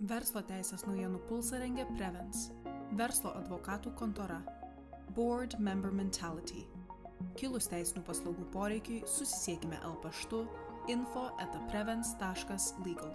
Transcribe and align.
Verslo 0.00 0.40
teisės 0.48 0.86
naujienų 0.88 1.18
pulsą 1.28 1.58
rengia 1.60 1.84
Prevens, 1.90 2.46
verslo 2.96 3.34
advokatų 3.36 3.90
kontora, 4.00 4.38
Board 5.12 5.58
Member 5.60 5.92
Mentality. 5.92 6.62
Kilus 7.36 7.68
teisinių 7.68 8.00
paslaugų 8.06 8.46
poreikiui, 8.54 9.02
susisiekime 9.04 9.76
L 9.84 9.98
paštu 10.00 10.46
info 10.88 11.26
etaprevens.legal. 11.44 13.12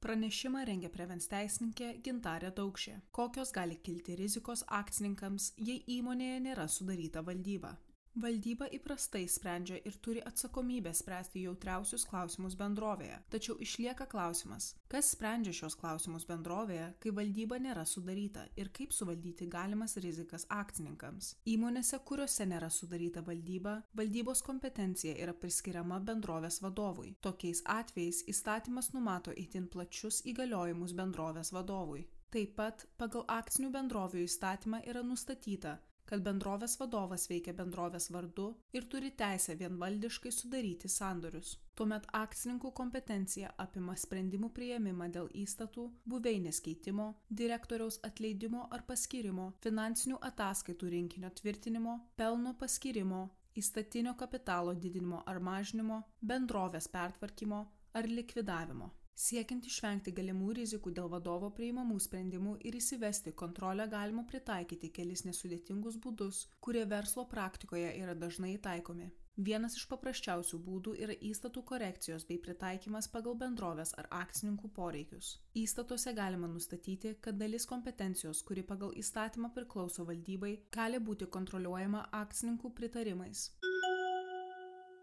Pranešimą 0.00 0.64
rengia 0.64 0.88
Prevens 0.88 1.28
teisininkė 1.28 1.98
Gintarė 2.00 2.48
Daukšė. 2.56 2.96
Kokios 3.12 3.52
gali 3.52 3.76
kilti 3.76 4.16
rizikos 4.16 4.64
akcininkams, 4.72 5.52
jei 5.60 5.84
įmonėje 6.00 6.40
nėra 6.48 6.64
sudaryta 6.64 7.20
valdyba? 7.28 7.76
Valdyba 8.18 8.66
įprastai 8.74 9.28
sprendžia 9.30 9.76
ir 9.86 9.94
turi 10.02 10.22
atsakomybę 10.26 10.90
spręsti 10.98 11.44
jautriausius 11.44 12.02
klausimus 12.10 12.56
bendrovėje. 12.58 13.20
Tačiau 13.30 13.54
išlieka 13.62 14.08
klausimas, 14.10 14.72
kas 14.90 15.12
sprendžia 15.14 15.54
šios 15.60 15.76
klausimus 15.78 16.26
bendrovėje, 16.26 16.88
kai 16.98 17.12
valdyba 17.14 17.60
nėra 17.62 17.84
sudaryta 17.86 18.48
ir 18.58 18.72
kaip 18.74 18.90
suvaldyti 18.96 19.46
galimas 19.46 19.94
rizikas 20.02 20.48
akcininkams. 20.50 21.36
Įmonėse, 21.54 22.02
kuriuose 22.02 22.48
nėra 22.50 22.70
sudaryta 22.74 23.22
valdyba, 23.22 23.76
valdybos 23.94 24.42
kompetencija 24.42 25.14
yra 25.14 25.34
priskiriama 25.34 26.00
bendrovės 26.02 26.58
vadovui. 26.64 27.14
Tokiais 27.22 27.62
atvejais 27.62 28.24
įstatymas 28.26 28.90
numato 28.92 29.30
itin 29.38 29.70
plačius 29.70 30.24
įgaliojimus 30.26 30.98
bendrovės 30.98 31.54
vadovui. 31.54 32.08
Taip 32.30 32.52
pat 32.58 32.84
pagal 32.98 33.24
akcinių 33.26 33.72
bendrovių 33.74 34.20
įstatymą 34.22 34.78
yra 34.90 35.00
nustatyta, 35.02 35.72
kad 36.10 36.24
bendrovės 36.26 36.74
vadovas 36.80 37.28
veikia 37.30 37.54
bendrovės 37.54 38.10
vardu 38.10 38.48
ir 38.74 38.86
turi 38.90 39.12
teisę 39.22 39.54
vienvaldiškai 39.60 40.32
sudaryti 40.34 40.90
sandorius. 40.90 41.54
Tuomet 41.78 42.08
akcininkų 42.18 42.72
kompetencija 42.76 43.54
apima 43.64 43.94
sprendimų 43.96 44.50
prieimimą 44.56 45.08
dėl 45.14 45.30
įstatų, 45.44 45.86
buveinės 46.12 46.60
keitimo, 46.66 47.12
direktoriaus 47.30 48.00
atleidimo 48.10 48.66
ar 48.74 48.84
paskirimo, 48.90 49.52
finansinių 49.64 50.18
ataskaitų 50.32 50.90
rinkinio 50.96 51.30
tvirtinimo, 51.40 51.98
pelno 52.20 52.56
paskirimo, 52.58 53.28
įstatinio 53.56 54.16
kapitalo 54.18 54.74
didinimo 54.74 55.22
ar 55.30 55.40
mažinimo, 55.40 56.02
bendrovės 56.20 56.90
pertvarkymo 56.90 57.66
ar 57.94 58.10
likvidavimo. 58.18 58.90
Siekiant 59.20 59.66
išvengti 59.68 60.12
galimų 60.16 60.54
rizikų 60.56 60.90
dėl 60.96 61.08
vadovo 61.12 61.50
priimamų 61.56 61.98
sprendimų 62.00 62.54
ir 62.68 62.76
įsivesti 62.78 63.34
kontrolę 63.42 63.84
galima 63.94 64.22
pritaikyti 64.30 64.88
kelis 64.98 65.26
nesudėtingus 65.26 65.98
būdus, 66.06 66.38
kurie 66.64 66.86
verslo 66.88 67.26
praktikoje 67.34 67.90
yra 68.00 68.14
dažnai 68.22 68.54
taikomi. 68.66 69.10
Vienas 69.48 69.76
iš 69.76 69.84
paprasčiausių 69.90 70.58
būdų 70.64 70.94
yra 71.04 71.18
įstatų 71.28 71.62
korekcijos 71.68 72.24
bei 72.30 72.40
pritaikymas 72.46 73.10
pagal 73.12 73.36
bendrovės 73.42 73.92
ar 74.00 74.08
akcininkų 74.22 74.72
poreikius. 74.78 75.34
Įstatuose 75.64 76.14
galima 76.16 76.48
nustatyti, 76.48 77.14
kad 77.20 77.36
dalis 77.40 77.68
kompetencijos, 77.68 78.40
kuri 78.48 78.64
pagal 78.72 78.96
įstatymą 79.04 79.52
priklauso 79.56 80.08
valdybai, 80.08 80.56
gali 80.72 81.00
būti 81.10 81.28
kontroliuojama 81.36 82.06
akcininkų 82.24 82.72
pritarimais. 82.80 83.50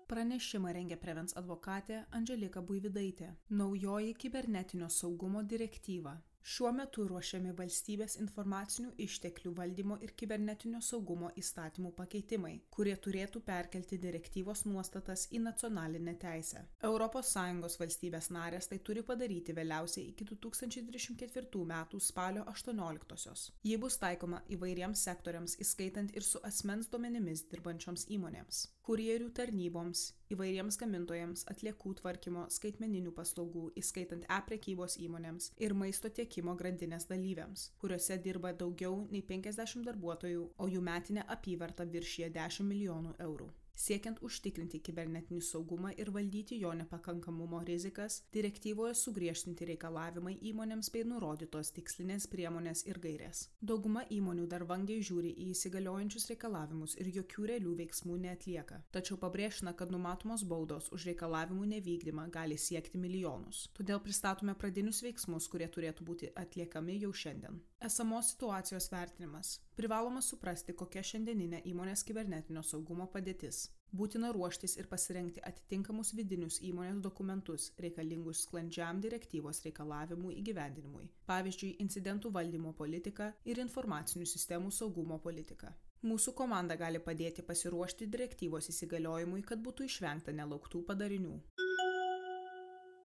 Pranešimą 0.07 0.69
rengia 0.71 0.95
Prevens 0.95 1.33
advokatė 1.39 1.97
Angelika 2.15 2.61
Buividaitė. 2.63 3.27
Naujoji 3.61 4.13
kibernetinio 4.15 4.87
saugumo 4.97 5.41
direktyva. 5.43 6.13
Šiuo 6.47 6.69
metu 6.71 7.03
ruošiami 7.09 7.51
valstybės 7.57 8.15
informacinių 8.23 8.93
išteklių 9.03 9.51
valdymo 9.57 9.97
ir 10.05 10.13
kibernetinio 10.21 10.79
saugumo 10.89 11.33
įstatymų 11.41 11.91
pakeitimai, 11.97 12.53
kurie 12.71 12.93
turėtų 13.07 13.41
perkelti 13.49 13.99
direktyvos 14.05 14.63
nuostatas 14.69 15.25
į 15.35 15.41
nacionalinę 15.49 16.15
teisę. 16.23 16.63
ES 16.87 17.77
valstybės 17.81 18.31
narės 18.37 18.71
tai 18.71 18.79
turi 18.79 19.03
padaryti 19.11 19.57
vėliausiai 19.59 20.07
iki 20.13 20.29
2024 20.31 21.65
m. 21.65 21.99
spalio 21.99 22.47
18-osios. 22.55 23.49
Ji 23.67 23.75
bus 23.75 23.99
taikoma 23.99 24.39
įvairiems 24.47 25.03
sektoriams, 25.03 25.59
įskaitant 25.59 26.15
ir 26.15 26.23
su 26.23 26.39
asmens 26.47 26.87
duomenimis 26.87 27.43
dirbančioms 27.51 28.07
įmonėms, 28.07 28.69
kurjerių 28.87 29.27
tarnyboms, 29.35 30.01
įvairiems 30.31 30.77
gamintojams, 30.79 31.43
atliekų 31.51 31.91
tvarkymo, 31.99 32.45
skaitmeninių 32.55 33.11
paslaugų, 33.17 33.65
įskaitant 33.81 34.23
e-prekybos 34.37 34.95
įmonėms 35.03 35.49
ir 35.67 35.75
maisto 35.75 36.11
tiekimo 36.19 36.55
grandinės 36.61 37.09
dalyviams, 37.11 37.67
kuriuose 37.83 38.19
dirba 38.23 38.53
daugiau 38.55 39.03
nei 39.11 39.25
50 39.35 39.83
darbuotojų, 39.91 40.49
o 40.55 40.71
jų 40.71 40.87
metinė 40.87 41.27
apyvarta 41.37 41.87
viršyje 41.97 42.31
10 42.39 42.71
milijonų 42.71 43.17
eurų. 43.27 43.51
Siekiant 43.77 44.17
užtikrinti 44.25 44.79
kibernetinį 44.81 45.39
saugumą 45.45 45.91
ir 46.01 46.09
valdyti 46.09 46.57
jo 46.57 46.71
nepakankamumo 46.79 47.59
rizikas, 47.67 48.23
direktyvoje 48.33 48.95
sugriežtinti 48.97 49.67
reikalavimai 49.69 50.33
įmonėms 50.49 50.89
bei 50.95 51.05
nurodytos 51.05 51.69
tikslinės 51.75 52.25
priemonės 52.31 52.81
ir 52.89 52.97
gairės. 53.03 53.43
Dauguma 53.61 54.01
įmonių 54.17 54.47
dar 54.49 54.65
vangiai 54.71 55.05
žiūri 55.05 55.35
į 55.43 55.51
įsigaliojančius 55.51 56.25
reikalavimus 56.31 56.97
ir 56.97 57.11
jokių 57.19 57.45
realių 57.51 57.75
veiksmų 57.83 58.17
neatlieka. 58.25 58.81
Tačiau 58.97 59.19
pabrėžtina, 59.21 59.75
kad 59.77 59.93
numatomos 59.93 60.41
baudos 60.55 60.89
už 60.97 61.05
reikalavimų 61.11 61.69
nevykdymą 61.75 62.31
gali 62.33 62.57
siekti 62.57 62.97
milijonus. 62.97 63.67
Todėl 63.77 64.01
pristatome 64.01 64.57
pradinius 64.57 65.03
veiksmus, 65.05 65.51
kurie 65.53 65.69
turėtų 65.69 66.09
būti 66.09 66.33
atliekami 66.33 66.97
jau 67.05 67.13
šiandien. 67.13 67.61
Esamos 67.79 68.25
situacijos 68.25 68.89
vertinimas. 68.89 69.61
Privaloma 69.77 70.21
suprasti, 70.25 70.73
kokia 70.73 71.03
šiandieninė 71.05 71.59
įmonės 71.69 72.01
kibernetinio 72.07 72.63
saugumo 72.65 73.05
padėtis. 73.13 73.67
Būtina 73.99 74.31
ruoštis 74.33 74.73
ir 74.81 74.87
pasirengti 74.89 75.43
atitinkamus 75.45 76.15
vidinius 76.17 76.57
įmonės 76.69 77.03
dokumentus 77.05 77.67
reikalingus 77.85 78.41
sklandžiam 78.47 78.97
direktyvos 79.03 79.61
reikalavimų 79.67 80.33
įgyvendinimui, 80.39 81.05
pavyzdžiui, 81.29 81.75
incidentų 81.85 82.33
valdymo 82.39 82.73
politika 82.81 83.29
ir 83.45 83.61
informacinių 83.61 84.25
sistemų 84.25 84.73
saugumo 84.73 85.19
politika. 85.29 85.69
Mūsų 86.01 86.33
komanda 86.33 86.75
gali 86.81 86.99
padėti 87.01 87.45
pasiruošti 87.45 88.09
direktyvos 88.09 88.73
įsigaliojimui, 88.73 89.45
kad 89.45 89.61
būtų 89.61 89.85
išvengta 89.85 90.33
nelauktų 90.33 90.81
padarinių. 90.89 91.37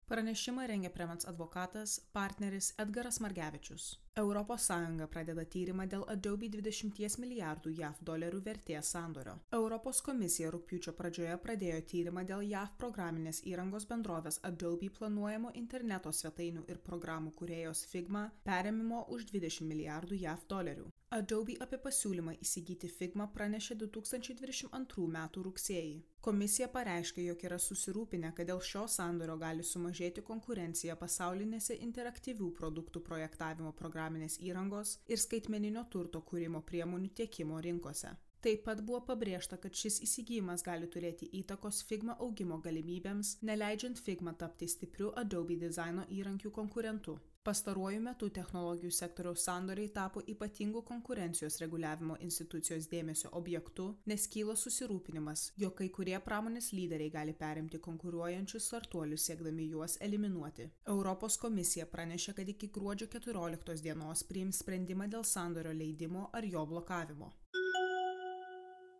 Pranešimą 0.09 0.67
rengia 0.67 0.89
Premens 0.89 1.25
advokatas, 1.25 1.99
partneris 2.13 2.73
Edgaras 2.77 3.19
Margevičius. 3.19 3.83
ES 4.17 4.69
pradeda 5.11 5.43
tyrimą 5.55 5.85
dėl 5.91 6.05
Adobe 6.13 6.49
20 6.55 7.19
milijardų 7.23 7.73
JAV 7.79 7.99
dolerių 8.09 8.39
vertės 8.47 8.89
sandorio. 8.95 9.35
Europos 9.57 10.01
komisija 10.01 10.49
rūpiučio 10.55 10.95
pradžioje 10.97 11.37
pradėjo 11.43 11.83
tyrimą 11.91 12.23
dėl 12.31 12.41
JAV 12.41 12.73
programinės 12.81 13.43
įrangos 13.51 13.85
bendrovės 13.91 14.41
Adobe 14.49 14.89
planuojamo 14.97 15.51
interneto 15.61 16.11
svetainių 16.21 16.65
ir 16.73 16.81
programų 16.89 17.35
kuriejos 17.43 17.85
Figma 17.91 18.31
perėmimo 18.49 19.05
už 19.13 19.29
20 19.35 19.69
milijardų 19.73 20.23
JAV 20.25 20.49
dolerių. 20.55 20.89
Adobe 21.17 21.55
apie 21.65 21.77
pasiūlymą 21.81 22.35
įsigyti 22.45 22.87
Figma 22.95 23.25
pranešė 23.33 23.77
2022 23.83 25.07
m. 25.07 25.15
rugsėjį. 25.47 25.95
Komisija 26.27 26.67
pareiškė, 26.75 27.23
jog 27.31 27.45
yra 27.49 27.57
susirūpinę, 27.63 28.29
kad 28.37 28.51
dėl 28.51 28.61
šio 28.69 28.83
sandorio 28.95 29.39
gali 29.41 29.65
sumažėti 29.65 30.21
konkurencija 30.29 30.99
pasaulinėse 31.01 31.79
interaktyvių 31.89 32.51
produktų 32.61 33.01
projektavimo 33.09 33.73
programinės 33.81 34.37
įrangos 34.51 34.99
ir 35.09 35.25
skaitmeninio 35.25 35.87
turto 35.89 36.21
kūrimo 36.21 36.61
priemonių 36.71 37.09
tiekimo 37.23 37.57
rinkose. 37.65 38.13
Taip 38.45 38.61
pat 38.63 38.79
buvo 38.87 39.01
pabrėžta, 39.07 39.57
kad 39.59 39.75
šis 39.75 39.97
įsigijimas 40.05 40.63
gali 40.63 40.87
turėti 40.87 41.27
įtakos 41.41 41.81
Figma 41.89 42.13
augimo 42.23 42.59
galimybėms, 42.63 43.33
neleidžiant 43.49 43.99
Figma 43.99 44.31
tapti 44.43 44.69
stipriu 44.71 45.09
Adobe 45.19 45.57
dizaino 45.59 46.05
įrankių 46.19 46.53
konkurentu. 46.55 47.17
Pastaruoju 47.49 48.01
metu 48.03 48.27
technologijų 48.35 48.91
sektoriaus 48.95 49.43
sandoriai 49.47 49.89
tapo 49.95 50.21
ypatingų 50.33 50.83
konkurencijos 50.87 51.59
reguliavimo 51.63 52.17
institucijos 52.25 52.87
dėmesio 52.91 53.31
objektu, 53.39 53.85
nes 54.11 54.27
kyla 54.31 54.55
susirūpinimas, 54.59 55.45
jog 55.63 55.75
kai 55.79 55.87
kurie 55.95 56.15
pramonės 56.25 56.71
lyderiai 56.75 57.11
gali 57.15 57.35
perimti 57.43 57.79
konkuruojančius 57.89 58.69
startuolius 58.71 59.27
siekdami 59.31 59.69
juos 59.71 59.97
eliminuoti. 60.07 60.69
Europos 60.95 61.39
komisija 61.43 61.87
pranešė, 61.91 62.37
kad 62.39 62.55
iki 62.55 62.71
gruodžio 62.75 63.07
14 63.17 63.83
dienos 63.87 64.23
priims 64.31 64.63
sprendimą 64.63 65.07
dėl 65.11 65.27
sandorio 65.27 65.75
leidimo 65.75 66.27
ar 66.31 66.47
jo 66.47 66.67
blokavimo. 66.69 67.33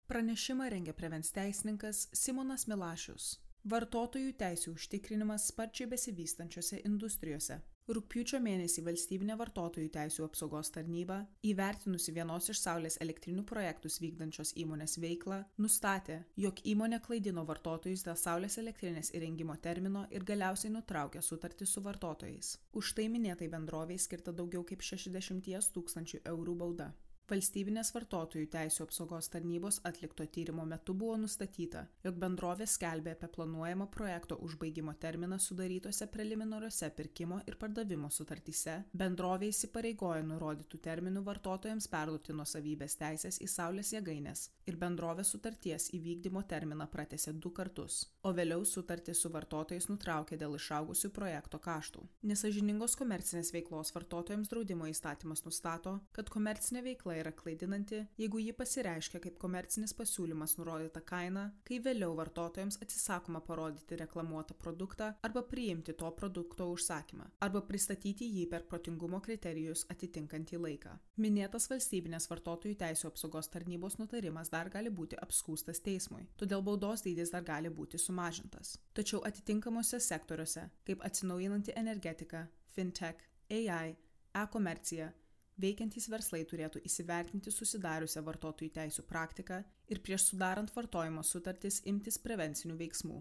Pranešimą 0.10 0.70
rengia 0.70 0.94
prevens 0.94 1.32
teisininkas 1.32 2.08
Simonas 2.18 2.64
Milašius. 2.68 3.26
Vartotojų 3.70 4.32
teisų 4.40 4.72
užtikrinimas 4.74 5.44
sparčiai 5.52 5.86
besivystančiose 5.92 6.80
industrijose. 6.90 7.58
Rūpiučio 7.94 8.40
mėnesį 8.42 8.82
valstybinė 8.88 9.36
vartotojų 9.38 9.92
teisų 9.94 10.24
apsaugos 10.26 10.74
tarnyba, 10.74 11.20
įvertinusi 11.46 12.16
vienos 12.16 12.50
iš 12.50 12.58
Saulės 12.64 12.98
elektrinių 13.06 13.44
projektus 13.52 14.00
vykdančios 14.02 14.56
įmonės 14.64 14.98
veiklą, 15.04 15.44
nustatė, 15.62 16.24
jog 16.46 16.64
įmonė 16.74 17.00
klaidino 17.06 17.44
vartotojus 17.52 18.08
dėl 18.08 18.18
Saulės 18.18 18.58
elektrinės 18.64 19.14
įrengimo 19.14 19.60
termino 19.62 20.08
ir 20.10 20.26
galiausiai 20.32 20.74
nutraukė 20.74 21.22
sutartį 21.22 21.70
su 21.70 21.86
vartotojais. 21.86 22.56
Už 22.74 22.96
tai 22.98 23.06
minėtai 23.14 23.52
bendroviai 23.54 24.02
skirta 24.02 24.34
daugiau 24.34 24.66
kaip 24.66 24.82
60 24.90 25.70
tūkstančių 25.78 26.24
eurų 26.34 26.58
bauda. 26.64 26.90
Valstybinės 27.30 27.92
vartotojų 27.94 28.48
teisų 28.50 28.88
apsaugos 28.88 29.28
tarnybos 29.30 29.76
atlikto 29.86 30.26
tyrimo 30.34 30.64
metu 30.66 30.96
buvo 30.98 31.14
nustatyta, 31.22 31.84
jog 32.02 32.16
bendrovė 32.18 32.66
skelbė 32.66 33.12
apie 33.14 33.28
planuojamą 33.36 33.86
projekto 33.94 34.40
užbaigimo 34.48 34.96
terminą 35.04 35.38
sudarytose 35.38 36.08
preliminariuose 36.10 36.90
pirkimo 36.98 37.38
ir 37.46 37.60
pardavimo 37.62 38.10
sutartyse, 38.10 38.80
bendrovė 38.98 39.52
įsipareigojo 39.54 40.24
nurodytų 40.32 40.80
terminų 40.88 41.22
vartotojams 41.28 41.90
perduoti 41.94 42.34
nuosavybės 42.34 42.98
teisės 43.04 43.38
į 43.46 43.52
saulės 43.54 43.94
jėgainės 43.94 44.48
ir 44.66 44.80
bendrovė 44.82 45.26
sutarties 45.26 45.92
įvykdymo 45.98 46.44
terminą 46.50 46.90
pratęsė 46.90 47.36
du 47.38 47.54
kartus, 47.54 48.00
o 48.26 48.34
vėliau 48.34 48.66
sutartį 48.66 49.14
su 49.18 49.30
vartotojais 49.34 49.90
nutraukė 49.92 50.38
dėl 50.42 50.58
išaugusių 50.58 51.14
projekto 51.14 51.62
kaštų. 51.62 52.08
Nesažiningos 52.34 52.98
komercinės 52.98 53.54
veiklos 53.54 53.94
vartotojams 53.94 54.50
draudimo 54.50 54.90
įstatymas 54.90 55.46
nustato, 55.46 56.00
kad 56.18 56.34
komercinė 56.34 56.86
veikla 56.90 57.19
yra 57.22 57.32
klaidinanti, 57.36 58.02
jeigu 58.20 58.40
ji 58.42 58.54
pasireiškia 58.58 59.22
kaip 59.24 59.38
komercinis 59.42 59.94
pasiūlymas 59.98 60.56
nurodyta 60.60 61.02
kaina, 61.06 61.46
kai 61.68 61.80
vėliau 61.84 62.16
vartotojams 62.18 62.80
atsisakoma 62.84 63.42
parodyti 63.46 63.98
reklamuotą 64.00 64.58
produktą 64.60 65.12
arba 65.28 65.44
priimti 65.52 65.96
to 66.00 66.10
produkto 66.18 66.70
užsakymą, 66.74 67.30
arba 67.46 67.62
pristatyti 67.68 68.28
jį 68.28 68.46
per 68.52 68.66
protingumo 68.72 69.22
kriterijus 69.26 69.86
atitinkantį 69.94 70.62
laiką. 70.66 70.96
Minėtas 71.20 71.70
valstybinės 71.72 72.30
vartotojų 72.32 72.80
teisų 72.84 73.10
apsaugos 73.12 73.52
tarnybos 73.54 74.00
nutarimas 74.02 74.52
dar 74.54 74.70
gali 74.74 74.90
būti 74.90 75.20
apskūstas 75.20 75.84
teismui, 75.86 76.28
todėl 76.38 76.64
baudos 76.66 77.06
dydis 77.06 77.34
dar 77.36 77.46
gali 77.48 77.70
būti 77.70 78.00
sumažintas. 78.02 78.78
Tačiau 78.94 79.24
atitinkamuose 79.28 80.00
sektoriuose, 80.04 80.70
kaip 80.88 81.04
atsinaujinanti 81.06 81.76
energetika, 81.80 82.48
fintech, 82.76 83.24
AI, 83.50 83.96
e-komercija, 84.36 85.10
veikiantys 85.60 86.08
verslai 86.12 86.46
turėtų 86.48 86.82
įsivertinti 86.88 87.52
susidariusią 87.52 88.24
vartotojų 88.28 88.72
teisų 88.78 89.04
praktiką 89.10 89.64
ir 89.92 90.02
prieš 90.06 90.30
sudarant 90.32 90.72
vartojimo 90.76 91.24
sutartis 91.24 91.82
imtis 91.92 92.20
prevencinių 92.24 92.78
veiksmų. 92.80 93.20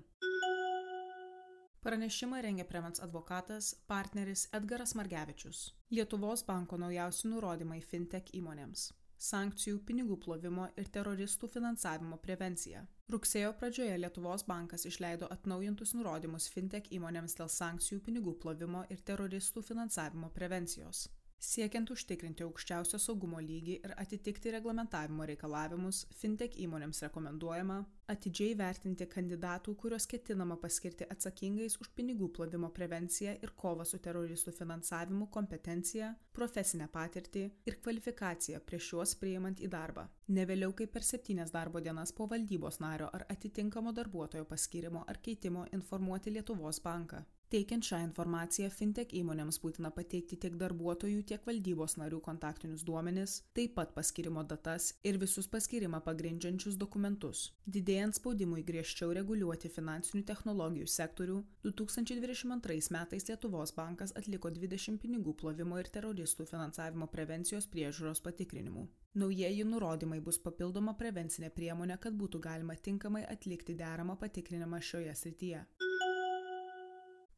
Pranešimą 1.82 2.40
rengia 2.42 2.64
Prevens 2.64 3.00
advokatas, 3.00 3.74
partneris 3.86 4.48
Edgaras 4.52 4.94
Margevičius. 4.98 5.60
Lietuvos 5.90 6.42
banko 6.44 6.76
naujausi 6.76 7.30
nurodymai 7.30 7.78
fintech 7.80 8.32
įmonėms. 8.34 8.88
Sankcijų, 9.18 9.78
pinigų 9.86 10.16
plovimo 10.22 10.68
ir 10.78 10.90
teroristų 10.94 11.48
finansavimo 11.50 12.18
prevencija. 12.22 12.84
Rugsėjo 13.10 13.54
pradžioje 13.58 13.96
Lietuvos 13.98 14.44
bankas 14.46 14.86
išleido 14.90 15.26
atnaujintus 15.34 15.94
nurodymus 15.98 16.46
fintech 16.54 16.90
įmonėms 16.94 17.34
dėl 17.38 17.50
sankcijų, 17.50 18.02
pinigų 18.10 18.36
plovimo 18.42 18.84
ir 18.90 19.02
teroristų 19.10 19.62
finansavimo 19.70 20.30
prevencijos. 20.34 21.08
Siekiant 21.38 21.90
užtikrinti 21.94 22.42
aukščiausio 22.42 22.98
saugumo 22.98 23.38
lygį 23.38 23.74
ir 23.86 23.92
atitikti 24.02 24.50
reglamentavimo 24.50 25.26
reikalavimus, 25.30 26.00
fintech 26.18 26.56
įmonėms 26.64 27.04
rekomenduojama 27.04 27.76
atidžiai 28.10 28.56
vertinti 28.58 29.06
kandidatų, 29.12 29.76
kuriuos 29.78 30.08
ketinama 30.10 30.56
paskirti 30.58 31.06
atsakingais 31.14 31.78
už 31.78 31.92
pinigų 31.94 32.30
plovimo 32.34 32.72
prevenciją 32.74 33.36
ir 33.38 33.54
kovą 33.62 33.86
su 33.86 34.02
teroristų 34.02 34.56
finansavimu 34.58 35.30
kompetenciją, 35.38 36.10
profesinę 36.34 36.90
patirtį 36.98 37.46
ir 37.70 37.78
kvalifikaciją 37.84 38.64
prieš 38.66 38.92
juos 38.96 39.14
priimant 39.22 39.62
į 39.62 39.70
darbą. 39.78 40.08
Ne 40.34 40.42
vėliau 40.48 40.74
kaip 40.74 40.90
per 40.96 41.06
septynias 41.06 41.54
darbo 41.54 41.78
dienas 41.84 42.10
po 42.12 42.26
valdybos 42.26 42.82
nario 42.82 43.12
ar 43.14 43.28
atitinkamo 43.30 43.94
darbuotojo 43.94 44.50
paskirimo 44.50 45.06
ar 45.06 45.22
keitimo 45.22 45.68
informuoti 45.70 46.34
Lietuvos 46.34 46.82
banką. 46.82 47.22
Teikiant 47.48 47.86
šią 47.88 47.98
informaciją, 48.04 48.66
fintech 48.68 49.14
įmonėms 49.16 49.56
būtina 49.62 49.88
pateikti 49.96 50.36
tiek 50.36 50.56
darbuotojų, 50.60 51.22
tiek 51.30 51.46
valdybos 51.48 51.94
narių 51.96 52.18
kontaktinius 52.26 52.82
duomenis, 52.84 53.38
taip 53.56 53.72
pat 53.78 53.94
paskirimo 53.96 54.42
datas 54.50 54.90
ir 55.08 55.16
visus 55.22 55.48
paskirimą 55.48 56.02
pagrindžiančius 56.04 56.76
dokumentus. 56.76 57.46
Didėjant 57.64 58.20
spaudimui 58.20 58.66
griežčiau 58.68 59.16
reguliuoti 59.16 59.72
finansinių 59.72 60.26
technologijų 60.28 60.90
sektorių, 60.98 61.38
2022 61.64 62.92
metais 62.98 63.30
Lietuvos 63.32 63.72
bankas 63.80 64.12
atliko 64.20 64.52
20 64.52 65.00
pinigų 65.00 65.32
plovimo 65.40 65.80
ir 65.80 65.88
teroristų 65.88 66.44
finansavimo 66.52 67.08
prevencijos 67.08 67.64
priežiūros 67.72 68.20
patikrinimų. 68.28 68.84
Naujieji 69.24 69.64
nurodymai 69.64 70.20
bus 70.20 70.36
papildoma 70.36 70.92
prevencinė 71.00 71.48
priemonė, 71.48 71.96
kad 71.96 72.12
būtų 72.12 72.44
galima 72.44 72.76
tinkamai 72.76 73.24
atlikti 73.24 73.72
deramą 73.72 74.20
patikrinimą 74.20 74.84
šioje 74.84 75.16
srityje. 75.16 75.64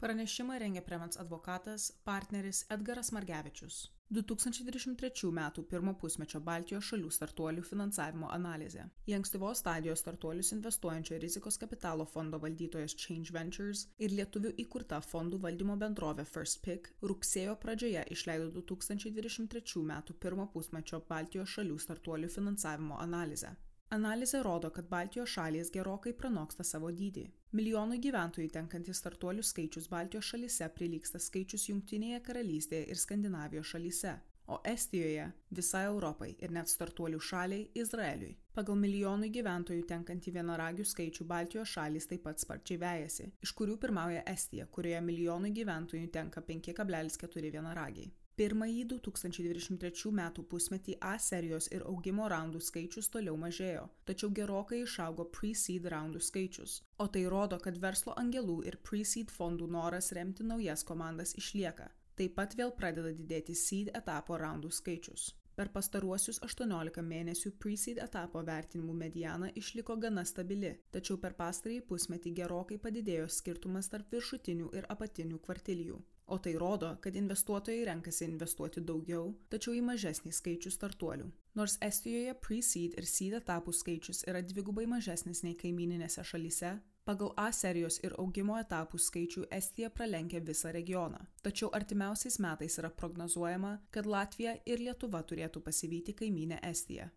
Pranešimą 0.00 0.54
rengė 0.62 0.80
Premens 0.80 1.18
advokatas, 1.20 1.90
partneris 2.08 2.62
Edgaras 2.72 3.10
Margevičius. 3.12 3.80
2023 4.16 5.28
m. 5.28 5.40
pirmo 5.72 5.92
pusmečio 6.02 6.40
Baltijos 6.46 6.88
šalių 6.88 7.10
startuolių 7.16 7.64
finansavimo 7.68 8.30
analizė. 8.32 8.86
Į 9.10 9.18
ankstyvos 9.18 9.60
stadijos 9.60 10.00
startuolius 10.00 10.54
investuojančio 10.56 11.20
rizikos 11.20 11.60
kapitalo 11.60 12.08
fondo 12.14 12.40
valdytojas 12.40 12.96
Change 12.96 13.36
Ventures 13.36 13.86
ir 13.98 14.16
lietuvių 14.16 14.56
įkurta 14.64 15.02
fondų 15.04 15.44
valdymo 15.44 15.76
bendrovė 15.84 16.24
First 16.32 16.64
Pick 16.64 16.94
rugsėjo 17.04 17.60
pradžioje 17.60 18.08
išleido 18.16 18.48
2023 18.56 19.84
m. 19.84 19.98
pirmo 20.16 20.48
pusmečio 20.56 21.04
Baltijos 21.12 21.58
šalių 21.58 21.76
startuolių 21.76 22.32
finansavimo 22.40 22.96
analizę. 23.04 23.52
Analizė 23.90 24.38
rodo, 24.46 24.68
kad 24.70 24.86
Baltijos 24.86 25.32
šalys 25.34 25.72
gerokai 25.74 26.12
pranoksta 26.14 26.62
savo 26.66 26.92
dydį. 26.94 27.24
Milijonui 27.58 27.96
gyventojų 28.04 28.52
tenkantis 28.54 29.00
startuolių 29.02 29.42
skaičius 29.48 29.88
Baltijos 29.90 30.28
šalyse 30.30 30.68
prilyksta 30.76 31.18
skaičius 31.18 31.64
Junktinėje 31.72 32.20
karalystėje 32.28 32.84
ir 32.86 33.00
Skandinavijos 33.02 33.72
šalyse, 33.72 34.12
o 34.46 34.60
Estijoje 34.74 35.26
visai 35.58 35.82
Europai 35.88 36.30
ir 36.38 36.54
net 36.54 36.70
startuolių 36.70 37.18
šaliai 37.32 37.66
Izraeliui. 37.82 38.36
Pagal 38.54 38.78
milijonų 38.78 39.32
gyventojų 39.34 39.82
tenkantį 39.90 40.36
vienaragių 40.38 40.86
skaičių 40.92 41.26
Baltijos 41.34 41.74
šalys 41.74 42.06
taip 42.12 42.22
pat 42.28 42.38
sparčiai 42.46 42.78
vejasi, 42.86 43.26
iš 43.42 43.56
kurių 43.58 43.74
pirmauja 43.82 44.22
Estija, 44.36 44.70
kurioje 44.70 45.02
milijonui 45.10 45.50
gyventojų 45.58 46.14
tenka 46.14 46.46
5,4 46.46 47.56
vienaragiai. 47.58 48.12
Pirmąjį 48.40 48.84
2023 48.88 50.10
metų 50.16 50.42
pusmetį 50.48 50.94
A 51.04 51.10
serijos 51.20 51.66
ir 51.76 51.82
augimo 51.90 52.24
raundų 52.32 52.62
skaičius 52.64 53.10
toliau 53.12 53.34
mažėjo, 53.36 53.82
tačiau 54.08 54.30
gerokai 54.38 54.78
išaugo 54.80 55.26
pre-seed 55.34 55.88
raundų 55.92 56.22
skaičius. 56.24 56.78
O 57.04 57.06
tai 57.12 57.26
rodo, 57.34 57.58
kad 57.60 57.76
verslo 57.82 58.14
angelų 58.22 58.54
ir 58.70 58.78
pre-seed 58.88 59.28
fondų 59.34 59.68
noras 59.74 60.08
remti 60.16 60.46
naujas 60.52 60.86
komandas 60.88 61.34
išlieka. 61.36 61.90
Taip 62.16 62.32
pat 62.38 62.56
vėl 62.56 62.72
pradeda 62.78 63.12
didėti 63.18 63.52
seed 63.52 63.90
etapo 64.00 64.38
raundų 64.40 64.70
skaičius. 64.72 65.26
Per 65.60 65.68
pastaruosius 65.74 66.40
18 66.46 67.04
mėnesių 67.10 67.52
pre-seed 67.60 68.00
etapo 68.00 68.40
vertinimų 68.46 68.94
mediana 69.02 69.50
išliko 69.62 69.98
gana 70.00 70.24
stabili, 70.24 70.72
tačiau 70.96 71.20
per 71.20 71.36
pastarąjį 71.42 71.84
pusmetį 71.92 72.32
gerokai 72.40 72.80
padidėjo 72.88 73.28
skirtumas 73.36 73.92
tarp 73.92 74.16
viršutinių 74.16 74.70
ir 74.80 74.88
apatinių 74.96 75.42
kvartilijų 75.44 76.00
o 76.30 76.38
tai 76.38 76.54
rodo, 76.58 76.94
kad 77.02 77.16
investuotojai 77.16 77.84
renkasi 77.88 78.24
investuoti 78.28 78.80
daugiau, 78.80 79.32
tačiau 79.52 79.74
į 79.76 79.82
mažesnį 79.86 80.32
skaičių 80.36 80.72
startuolių. 80.74 81.26
Nors 81.58 81.76
Estijoje 81.82 82.34
pre-seed 82.44 82.94
ir 82.98 83.08
seed 83.10 83.34
etapų 83.40 83.74
skaičius 83.74 84.22
yra 84.30 84.42
dvigubai 84.42 84.86
mažesnis 84.86 85.42
nei 85.42 85.56
kaimininėse 85.58 86.24
šalyse, 86.24 86.76
pagal 87.04 87.32
A 87.36 87.48
serijos 87.52 87.98
ir 88.06 88.14
augimo 88.22 88.54
etapų 88.60 88.98
skaičių 89.02 89.48
Estija 89.50 89.90
pralenkia 89.90 90.40
visą 90.40 90.70
regioną. 90.72 91.18
Tačiau 91.42 91.70
artimiausiais 91.74 92.38
metais 92.38 92.78
yra 92.78 92.90
prognozuojama, 92.90 93.76
kad 93.90 94.06
Latvija 94.06 94.54
ir 94.66 94.82
Lietuva 94.84 95.24
turėtų 95.26 95.62
pasivyti 95.66 96.14
kaiminę 96.14 96.60
Estiją. 96.62 97.10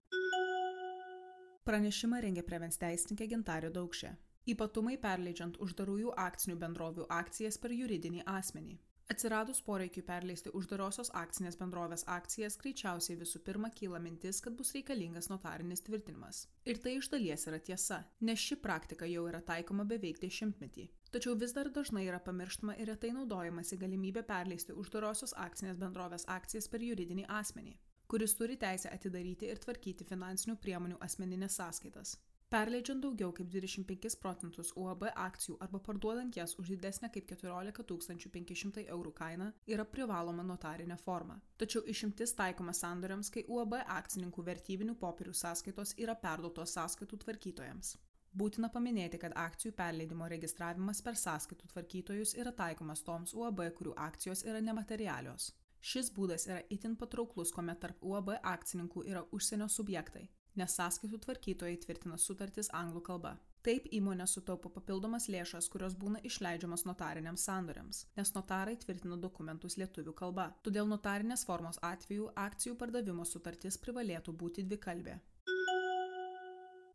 Pranešimą 1.64 2.18
rengia 2.26 2.44
prevens 2.44 2.76
teisininkė 2.82 3.30
Gintario 3.36 3.70
Daukšė. 3.72 4.10
Ypatumai 4.52 4.98
perleidžiant 5.00 5.56
uždarųjų 5.64 6.12
akcinių 6.20 6.58
bendrovių 6.60 7.06
akcijas 7.22 7.56
per 7.64 7.72
juridinį 7.72 8.26
asmenį. 8.28 8.76
Atsiradus 9.12 9.60
poreikiu 9.62 10.02
perleisti 10.08 10.52
uždarosios 10.56 11.10
akcinės 11.20 11.58
bendrovės 11.60 12.06
akcijas, 12.08 12.56
greičiausiai 12.62 13.18
visų 13.20 13.42
pirma 13.44 13.70
kyla 13.76 14.00
mintis, 14.00 14.40
kad 14.42 14.56
bus 14.56 14.72
reikalingas 14.76 15.28
notarinis 15.32 15.84
tvirtinimas. 15.84 16.46
Ir 16.64 16.80
tai 16.84 16.96
iš 17.00 17.10
dalies 17.12 17.44
yra 17.52 17.60
tiesa, 17.60 18.00
nes 18.24 18.40
ši 18.40 18.58
praktika 18.64 19.10
jau 19.12 19.26
yra 19.28 19.44
taikoma 19.44 19.84
beveik 19.90 20.24
dešimtmetį. 20.24 20.88
Tačiau 21.14 21.36
vis 21.38 21.52
dar 21.54 21.68
dažnai 21.70 22.08
yra 22.08 22.22
pamirštama 22.24 22.78
ir 22.80 22.94
retai 22.94 23.12
naudojamasi 23.14 23.78
galimybė 23.84 24.24
perleisti 24.30 24.74
uždarosios 24.84 25.36
akcinės 25.46 25.78
bendrovės 25.84 26.26
akcijas 26.40 26.72
per 26.72 26.88
juridinį 26.88 27.28
asmenį, 27.42 27.76
kuris 28.08 28.40
turi 28.40 28.56
teisę 28.58 28.90
atidaryti 28.90 29.52
ir 29.52 29.60
tvarkyti 29.62 30.08
finansinių 30.08 30.56
priemonių 30.64 31.04
asmeninės 31.06 31.60
sąskaitas. 31.60 32.16
Perleidžiant 32.54 33.02
daugiau 33.02 33.32
kaip 33.34 33.48
25 33.50 34.16
procentus 34.22 34.68
UAB 34.78 35.08
akcijų 35.10 35.56
arba 35.66 35.80
parduodant 35.88 36.36
jas 36.38 36.52
už 36.62 36.68
didesnę 36.76 37.08
kaip 37.16 37.26
14 37.32 38.28
500 38.36 38.84
eurų 38.94 39.14
kainą 39.20 39.48
yra 39.74 39.86
privaloma 39.94 40.46
notarinė 40.46 40.98
forma. 41.02 41.40
Tačiau 41.58 41.82
išimtis 41.94 42.36
taikoma 42.38 42.76
sandoriams, 42.78 43.32
kai 43.34 43.42
UAB 43.56 43.74
akcininkų 43.96 44.46
vertybinių 44.52 44.94
popierių 45.02 45.34
sąskaitos 45.40 45.96
yra 46.06 46.14
perduotos 46.28 46.76
sąskaitų 46.78 47.20
tvarkytojams. 47.24 47.96
Būtina 48.38 48.70
paminėti, 48.76 49.18
kad 49.26 49.34
akcijų 49.48 49.74
perleidimo 49.82 50.30
registravimas 50.30 51.02
per 51.02 51.18
sąskaitų 51.24 51.72
tvarkytojus 51.74 52.36
yra 52.38 52.54
taikomas 52.62 53.02
toms 53.10 53.34
UAB, 53.34 53.66
kurių 53.82 53.98
akcijos 54.10 54.46
yra 54.46 54.62
nematerialios. 54.62 55.50
Šis 55.82 56.14
būdas 56.14 56.46
yra 56.52 56.62
itin 56.70 56.94
patrauklus, 57.02 57.50
kuomet 57.52 57.82
tarp 57.82 58.06
UAB 58.06 58.36
akcininkų 58.54 59.10
yra 59.10 59.26
užsienio 59.34 59.66
subjektai, 59.74 60.28
nes 60.60 60.76
sąskaitų 60.78 61.20
tvarkytojai 61.26 61.80
tvirtina 61.86 62.20
sutartis 62.22 62.72
anglų 62.82 63.02
kalba. 63.10 63.34
Taip 63.64 63.86
įmonė 63.96 64.26
sutaupo 64.28 64.68
papildomas 64.76 65.30
lėšas, 65.32 65.70
kurios 65.72 65.94
būna 65.96 66.20
išleidžiamas 66.28 66.84
notariniams 66.84 67.46
sandoriams, 67.48 68.02
nes 68.18 68.34
notarai 68.36 68.76
tvirtina 68.82 69.16
dokumentus 69.26 69.78
lietuvių 69.80 70.14
kalba. 70.20 70.50
Todėl 70.68 70.90
notarinės 70.92 71.46
formos 71.48 71.80
atveju 71.94 72.28
akcijų 72.48 72.76
pardavimo 72.82 73.24
sutartis 73.30 73.80
privalėtų 73.86 74.36
būti 74.44 74.68
dvikalbė. 74.68 75.16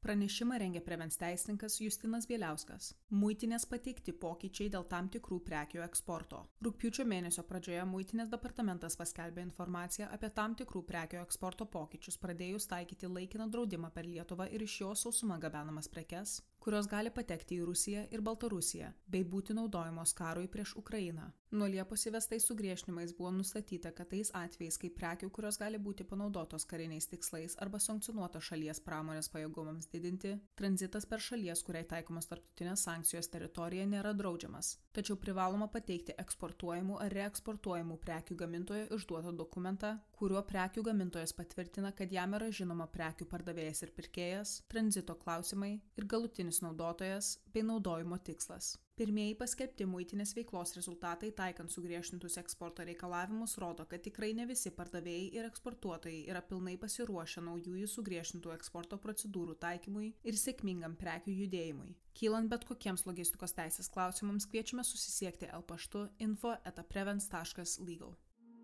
Pranešimą 0.08 0.56
rengė 0.56 0.80
prevens 0.80 1.18
teisininkas 1.20 1.74
Justinas 1.82 2.24
Bieliauskas. 2.28 2.86
Muitinės 3.22 3.66
pateikti 3.68 4.14
pokyčiai 4.22 4.70
dėl 4.72 4.86
tam 4.88 5.10
tikrų 5.12 5.36
prekių 5.44 5.82
eksporto. 5.84 6.38
Rūpiučio 6.64 7.04
mėnesio 7.04 7.44
pradžioje 7.50 7.82
Muitinės 7.90 8.30
departamentas 8.32 8.96
paskelbė 8.96 9.44
informaciją 9.44 10.08
apie 10.16 10.30
tam 10.38 10.54
tikrų 10.56 10.80
prekių 10.88 11.20
eksporto 11.20 11.66
pokyčius, 11.74 12.16
pradėjus 12.22 12.70
taikyti 12.72 13.12
laikiną 13.18 13.50
draudimą 13.52 13.92
per 13.92 14.08
Lietuvą 14.08 14.48
ir 14.48 14.64
iš 14.64 14.78
jo 14.80 14.94
sausumą 14.96 15.36
gabenamas 15.44 15.92
prekes, 15.92 16.38
kurios 16.68 16.84
gali 16.84 17.08
patekti 17.08 17.56
į 17.56 17.64
Rusiją 17.64 18.02
ir 18.12 18.20
Baltarusiją, 18.20 18.90
bei 19.08 19.24
būti 19.24 19.56
naudojamos 19.56 20.12
karui 20.12 20.50
prieš 20.52 20.74
Ukrainą. 20.76 21.30
Nuo 21.48 21.64
Liepos 21.64 22.02
įvestais 22.04 22.44
sugriežtinimais 22.44 23.14
buvo 23.16 23.30
nustatyta, 23.32 23.88
kad 23.96 24.10
tais 24.10 24.28
atvejais, 24.36 24.76
kai 24.76 24.90
prekių, 24.92 25.30
kurios 25.32 25.56
gali 25.56 25.78
būti 25.80 26.04
panaudotos 26.04 26.66
kariniais 26.68 27.08
tikslais 27.08 27.54
arba 27.64 27.80
sankcionuotos 27.80 28.50
šalies 28.50 28.82
pramonės 28.84 29.30
pajėgumams 29.32 29.88
didinti, 29.88 30.34
tranzitas 30.60 31.08
per 31.08 31.24
šalies, 31.24 31.62
kuriai 31.64 31.86
taikomos 31.88 32.28
tarptautinės 32.28 32.84
sankcijos 32.84 33.32
teritoriją 33.32 33.86
nėra 33.88 34.12
draudžiamas, 34.18 34.74
tačiau 34.92 35.16
privaloma 35.16 35.70
pateikti 35.72 36.18
eksportuojamų 36.20 37.00
ar 37.06 37.16
reeksportuojamų 37.16 37.96
prekių 38.04 38.36
gamintojo 38.44 38.90
išduotą 38.98 39.32
dokumentą, 39.40 39.94
kuriuo 40.20 40.44
prekių 40.44 40.84
gamintojas 40.90 41.32
patvirtina, 41.32 41.94
kad 41.96 42.12
jam 42.12 42.36
yra 42.36 42.52
žinoma 42.52 42.90
prekių 42.92 43.24
pardavėjas 43.32 43.86
ir 43.86 43.96
pirkėjas, 43.96 44.54
tranzito 44.68 45.16
klausimai 45.16 45.78
ir 45.96 46.04
galutinis 46.12 46.57
galutinis 46.58 46.62
naudotojas 46.62 47.38
bei 47.52 47.62
naudojimo 47.62 48.18
tikslas. 48.18 48.78
Pirmieji 48.96 49.36
paskelbti 49.38 49.86
muitinės 49.86 50.34
veiklos 50.34 50.74
rezultatai 50.74 51.30
taikant 51.30 51.70
sugriežtintus 51.70 52.38
eksporto 52.38 52.84
reikalavimus 52.84 53.58
rodo, 53.58 53.86
kad 53.86 54.02
tikrai 54.02 54.34
ne 54.34 54.46
visi 54.46 54.70
pardavėjai 54.70 55.30
ir 55.38 55.46
eksportuotojai 55.46 56.26
yra 56.28 56.42
pilnai 56.42 56.76
pasiruošę 56.76 57.40
naujųjų 57.46 57.86
sugriežtintų 57.86 58.52
eksporto 58.56 58.98
procedūrų 58.98 59.54
taikymui 59.60 60.14
ir 60.24 60.34
sėkmingam 60.34 60.96
prekių 60.96 61.30
judėjimui. 61.44 61.94
Kylant 62.18 62.50
bet 62.50 62.64
kokiems 62.66 63.06
logistikos 63.06 63.54
teisės 63.54 63.88
klausimams 63.88 64.48
kviečiame 64.50 64.82
susisiekti 64.82 65.46
L 65.52 65.62
paštu 65.62 66.08
info.prevens.legal. 66.18 68.16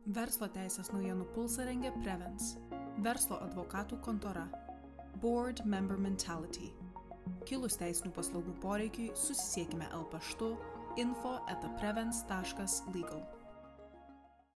Verslo 0.06 0.48
teisės 0.52 0.90
naujienų 0.92 1.30
pulsą 1.32 1.64
rengia 1.64 1.94
Prevens. 2.02 2.56
Verslo 2.98 3.38
advokatų 3.46 4.02
kontora. 4.02 4.48
Board 5.22 5.62
Member 5.64 5.96
Mentality 5.96 6.74
Kilus 7.44 7.76
teisinių 7.76 8.10
paslaugų 8.16 8.54
poreikiui 8.62 9.10
susisiekime 9.20 9.90
L 9.92 10.06
paštu 10.12 10.54
info 11.00 11.34
etaprevens.legal. 11.52 13.43